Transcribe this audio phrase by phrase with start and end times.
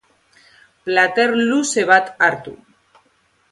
[0.87, 2.57] Plater luze bat hartu.